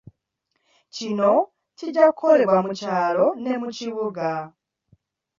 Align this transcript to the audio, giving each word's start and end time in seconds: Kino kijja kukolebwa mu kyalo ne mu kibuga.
Kino 0.95 1.31
kijja 1.77 2.03
kukolebwa 2.09 2.57
mu 2.65 2.71
kyalo 2.79 3.25
ne 3.43 3.53
mu 3.61 3.69
kibuga. 3.75 4.29